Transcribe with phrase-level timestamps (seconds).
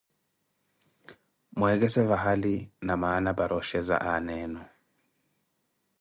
[1.57, 2.55] Mweekese vahali
[2.87, 4.61] namaana para oxheza aana enu.